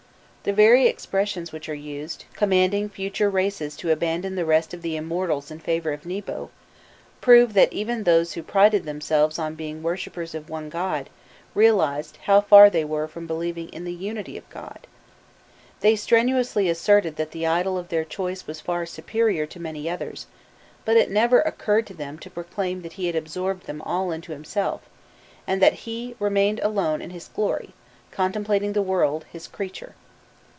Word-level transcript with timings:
The 0.43 0.53
very 0.53 0.87
expressions 0.87 1.51
which 1.51 1.69
are 1.69 1.75
used, 1.75 2.25
commanding 2.33 2.89
future 2.89 3.29
races 3.29 3.75
to 3.77 3.91
abandon 3.91 4.33
the 4.33 4.43
rest 4.43 4.73
of 4.73 4.81
the 4.81 4.95
immortals 4.95 5.51
in 5.51 5.59
favour 5.59 5.93
of 5.93 6.03
Nebo, 6.03 6.49
prove 7.21 7.53
that 7.53 7.71
even 7.71 8.05
those 8.05 8.33
who 8.33 8.41
prided 8.41 8.83
themselves 8.83 9.37
on 9.37 9.53
being 9.53 9.83
worshippers 9.83 10.33
of 10.33 10.49
one 10.49 10.67
god 10.67 11.11
realized 11.53 12.17
how 12.23 12.41
far 12.41 12.71
they 12.71 12.83
were 12.83 13.07
from 13.07 13.27
believing 13.27 13.69
in 13.69 13.83
the 13.85 13.93
unity 13.93 14.35
of 14.35 14.49
God. 14.49 14.87
They 15.81 15.95
strenuously 15.95 16.67
asserted 16.69 17.17
that 17.17 17.29
the 17.29 17.45
idol 17.45 17.77
of 17.77 17.89
their 17.89 18.03
choice 18.03 18.47
was 18.47 18.59
far 18.59 18.87
superior 18.87 19.45
to 19.45 19.59
many 19.59 19.87
others, 19.87 20.25
but 20.85 20.97
it 20.97 21.11
never 21.11 21.41
occurred 21.41 21.85
to 21.85 21.93
them 21.93 22.17
to 22.17 22.31
proclaim 22.31 22.81
that 22.81 22.93
he 22.93 23.05
had 23.05 23.15
absorbed 23.15 23.67
them 23.67 23.79
all 23.83 24.11
into 24.11 24.31
himself, 24.31 24.81
and 25.45 25.61
that 25.61 25.73
he 25.85 26.15
remained 26.19 26.59
alone 26.61 26.99
in 26.99 27.11
his 27.11 27.27
glory, 27.27 27.75
contemplating 28.09 28.73
the 28.73 28.81
world, 28.81 29.23
his 29.31 29.47
creature. 29.47 29.93